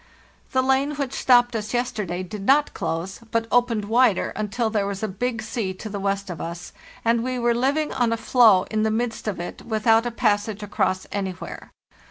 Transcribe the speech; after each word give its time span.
"The 0.51 0.63
lane 0.63 0.95
which 0.95 1.13
stopped 1.13 1.55
us 1.55 1.75
yesterday 1.75 2.23
did 2.23 2.41
not 2.43 2.73
close, 2.73 3.19
but 3.29 3.45
opened 3.51 3.85
wider 3.85 4.29
until 4.35 4.71
there 4.71 4.87
was 4.87 5.03
a 5.03 5.07
big 5.07 5.43
sea 5.43 5.75
to 5.75 5.89
the 5.89 5.99
west 5.99 6.31
of 6.31 6.41
us, 6.41 6.73
and 7.05 7.23
we 7.23 7.37
were 7.37 7.53
living 7.53 7.93
on 7.93 8.11
a 8.11 8.17
floe 8.17 8.63
in 8.71 8.81
the 8.81 8.89
midst 8.89 9.27
of 9.27 9.39
it 9.39 9.61
with 9.61 9.85
out 9.85 10.07
a 10.07 10.09
passage 10.09 10.63
across 10.63 11.05
anywhere. 11.11 11.71